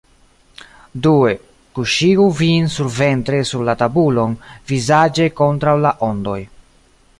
[1.07, 1.33] Due:
[1.79, 4.35] kuŝigu vin surventre sur la tabulon,
[4.73, 6.39] vizaĝe kontraŭ la ondoj.